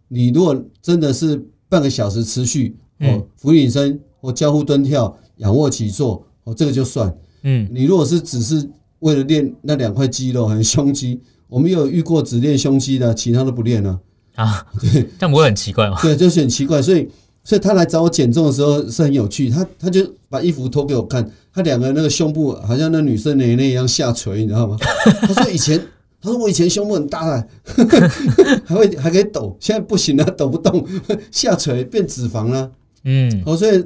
[0.08, 7.12] 你如果真的是半个小时持续哦，俯卧撑或交互蹲跳、仰卧起坐哦，这个就算。
[7.42, 8.70] 嗯，你如果是只是
[9.00, 11.20] 为了练那两块肌肉，还有胸肌。
[11.48, 14.00] 我们有遇过只练胸肌的，其他都不练了
[14.34, 14.66] 啊？
[14.80, 15.98] 对，这样不会很奇怪吗？
[16.02, 16.82] 对，就是很奇怪。
[16.82, 17.08] 所以，
[17.44, 19.48] 所以他来找我减重的时候是很有趣。
[19.50, 24.76] 他他就把衣服脱给我看，他两个那个胸部好像那女生奶奶一样下垂，你知道吗？
[25.22, 25.80] 他说以前，
[26.20, 27.48] 他说我以前胸部很大的，
[28.64, 30.84] 还会还可以抖，现在不行了，抖不动，
[31.30, 32.72] 下垂变脂肪了。
[33.04, 33.84] 嗯，哦，所以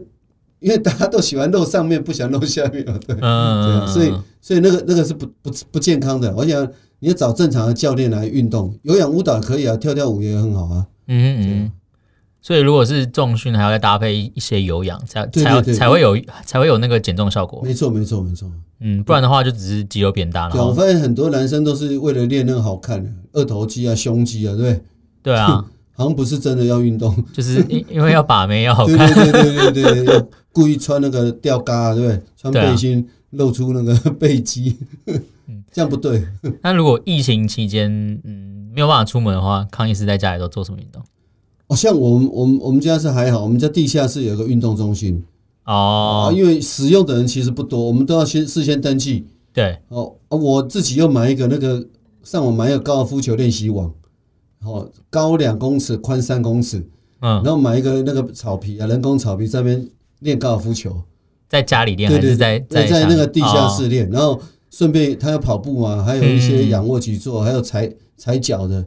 [0.61, 6.35] 因为大家都喜欢露上面，不想露下面嘛，对，嗯，所以所以那个那个是不不不健康的。
[6.35, 6.67] 我想。
[7.01, 10.87] 你要找正常的教练来运动，有氧舞蹈可以啊，跳跳舞也很好啊。
[11.07, 11.73] 嗯嗯。
[12.41, 17.61] 所以如果是重训，还要再搭配一些有氧，才才才会有才会有那个减重效果。
[17.63, 18.51] 没错没错没错。
[18.81, 20.67] 嗯，不然的话就只是肌肉变大了。
[20.67, 24.85] 我发现很多男生都是为了练那个好看的二头肌啊、胸肌啊，对不对？
[25.23, 25.65] 对啊。
[25.99, 32.23] 好像不是真的要运动，就是因因为要把妹要好看，对对对对对对，故意穿那个吊嘎，对不对？
[32.37, 34.77] 穿背心露出那个背肌，
[35.73, 36.27] 这样不对。
[36.63, 37.91] 那如果疫情期间，
[38.25, 41.03] 嗯，没有办法出门的话，康医师在家里都做什么运动？
[41.69, 45.23] 哦，像我们我们我们家是还好，我们家地下室有个运动中心。
[45.65, 49.27] 哦，因为使用的人其实不多，我们都要先事先登记。
[49.53, 51.87] 对，哦，我自己又买一个那个
[52.23, 53.93] 上网买一个高尔夫球练习网，
[54.63, 56.79] 哦，高两公尺，宽三公尺，
[57.21, 59.89] 嗯，然后买一个那个草皮啊，人工草皮在那边
[60.21, 61.03] 练高尔夫球，
[61.49, 68.87] 在家里练还是在在在那个地下室练，然后顺便他要跑步嘛，还有一些仰卧起坐，还有踩踩脚的，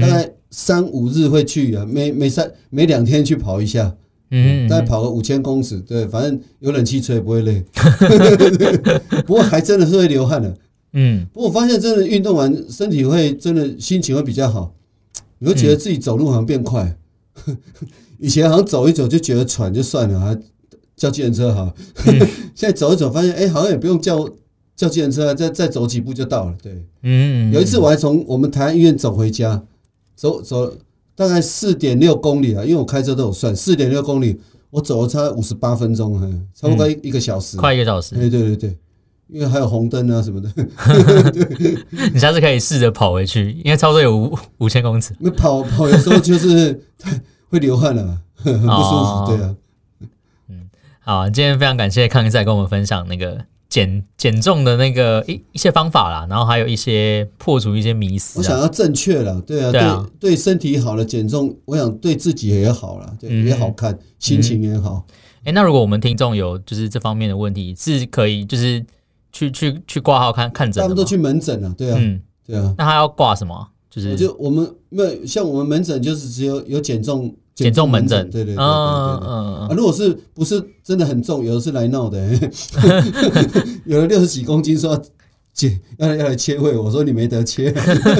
[0.00, 0.32] 大概。
[0.54, 3.96] 三五日会去啊，每每三每两天去跑一下，
[4.30, 7.64] 嗯，大概跑个五千公尺，对，反正有冷气吹不会累，
[9.24, 10.54] 不过还真的是会流汗的，
[10.92, 14.74] 嗯，不过我发现真的运动完身体会真的心情会比较好，
[15.38, 16.98] 你会觉得自己走路好像变快，
[18.20, 20.38] 以前好像走一走就觉得喘就算了，还
[20.94, 21.74] 叫计程车好，
[22.54, 24.28] 现在走一走发现哎，好像也不用叫
[24.82, 29.62] 叫计程车，再再走几步就到了，对，嗯，有一次我还从我们台安医院走回家。
[30.14, 30.72] 走走
[31.16, 34.40] 大概四点六公里啊，因为我开车都有算，四点六公里，
[34.70, 36.20] 我走了差五十八分钟，
[36.54, 38.14] 差不多一一个小时，快一个小时。
[38.14, 38.78] 对对对对，
[39.28, 40.52] 因为还有红灯啊什么的。
[42.12, 45.14] 你下次可以试着跑回去，因为差不多有五五千公尺。
[45.18, 46.80] 那跑跑的时候就是
[47.48, 49.26] 会流汗了， 很不舒服。
[49.28, 49.56] 对啊，
[50.48, 53.46] 嗯，好，今天非常感谢康医师跟我们分享那个。
[53.72, 58.38] 减减重的那个一一些方法啦，然后还有一些破除一些迷思。
[58.38, 65.06] 我想要正确了，对啊，对啊，对，对身体好了减重，我想对自己也好了，对，嗯、也好看，心情也好。
[65.38, 68.84] 哎、嗯欸，那如果我们听众有就是这方面的问题，是可以就是
[69.32, 72.74] 去去去挂号看看诊，他们都去门诊啊，对啊，嗯，对啊。
[72.76, 73.68] 那他要挂什么？
[73.88, 77.34] 就是就我们没有像我们门诊就是只有有减重。
[77.54, 82.18] 减重门诊，对对对对对，啊，如果是不是真的很重，有的是来闹的，
[83.84, 85.02] 有的六十几公斤说要
[85.52, 87.70] 减，要来要来切胃，我说你没得切，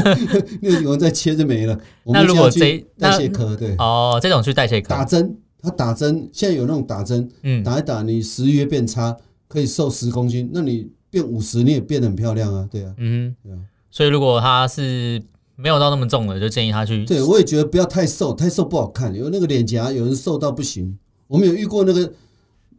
[0.60, 1.78] 六十几公斤再切就没了。
[2.04, 4.88] 那如果这代谢科，对，哦，这种去代谢科。
[4.88, 9.16] 打针，他打针，现在有那种打针，嗯，打一打，你食欲变差，
[9.48, 13.58] 可以瘦十公斤，那你变五十，你也变得很漂亮啊，对啊，嗯，对啊，
[13.90, 15.22] 所以如果他是。
[15.62, 17.04] 没有到那么重的，就建议他去。
[17.04, 19.14] 对，我也觉得不要太瘦，太瘦不好看。
[19.14, 20.98] 有那个脸颊，有人瘦到不行。
[21.28, 22.12] 我们有遇过那个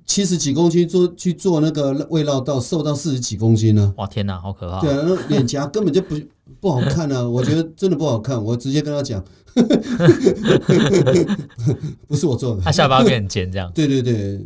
[0.06, 3.94] 七十几公斤做去做那个胃绕道，瘦到四十几公斤呢。
[3.96, 4.82] 哇，天哪，好可怕！
[4.82, 6.20] 对啊，那脸颊根本就不
[6.60, 7.24] 不好看啊！
[7.28, 9.24] 我觉得真的不好看，我直接跟他讲，
[12.06, 12.62] 不是我做的。
[12.62, 13.72] 他下巴变很尖，这样。
[13.74, 14.46] 对对对，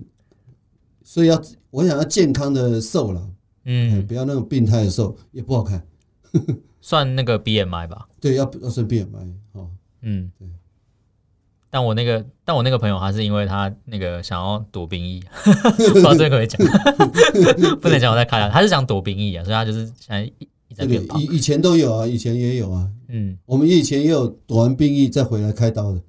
[1.03, 3.27] 所以要我想要健康的瘦了，
[3.65, 5.83] 嗯，不要那种病态的瘦，也不好看。
[6.79, 9.69] 算那个 BMI 吧，对，要要算 BMI 哦，
[10.01, 10.47] 嗯，对。
[11.69, 15.21] 但我那个，但我那个朋友，他是因为他那个想要躲兵役，
[15.89, 21.21] 不知道这个可不可以讲， 不能讲我在开他，他是想躲兵役啊，所以他就是现在一直在变胖。
[21.21, 26.01] 以以前都有啊，以前也有啊，嗯，我们以前也有躲完兵役再回来开刀的，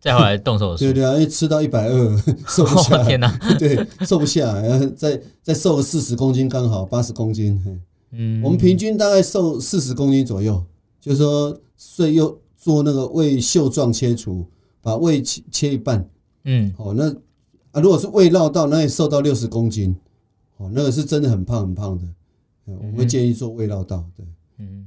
[0.00, 0.84] 再回来动手术。
[0.84, 7.80] 对对啊，因为吃到一百二瘦不下来，天哪，对，瘦不下来，然后再再瘦个四十公斤，刚好八十公斤。
[8.10, 10.64] 嗯，我们平均大概瘦四十公斤左右，
[11.04, 14.46] 就是说，所以又做那个胃袖状切除，
[14.80, 16.08] 把胃切切一半。
[16.44, 17.10] 嗯，哦，那
[17.72, 19.94] 啊，如果是胃绕道，那也瘦到六十公斤，
[20.56, 22.04] 哦，那个是真的很胖很胖的。
[22.64, 24.02] 我会建议做胃绕道。
[24.16, 24.24] 对，
[24.56, 24.86] 嗯，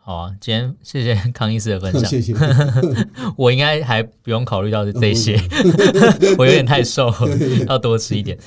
[0.00, 2.04] 好啊，今天谢谢康医师的分享。
[2.08, 2.34] 谢谢。
[3.36, 5.38] 我应该还不用考虑到这些，
[6.38, 7.12] 我有点太瘦，
[7.68, 8.38] 要多吃一点。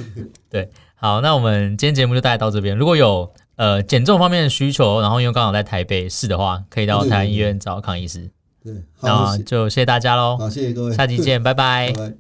[0.50, 2.76] 对，好，那我们今天节目就大概到这边。
[2.76, 8.32] 如果有呃，减重方面的需求，然后因为刚好在台北市的话，可以到台安医院找康医师。
[8.64, 10.38] 对，那就谢谢大家喽。
[10.38, 11.92] 好，谢谢各位，下期见，拜拜。
[11.92, 12.14] 拜拜。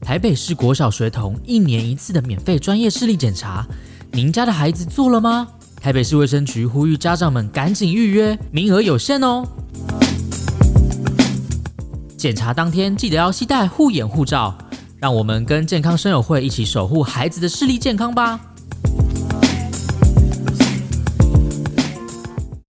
[0.00, 3.66] 台北市国小学童一年一次的免费专业视力检查，
[4.12, 5.48] 您家的孩子做了吗？
[5.80, 9.44] 台北市卫生局呼吁家长们赶紧预约，名额有限哦。
[12.16, 14.56] 检查当天记得要携带护眼护照。
[15.00, 18.38] 让我们跟健康生友会一起守护孩子的视力健康吧。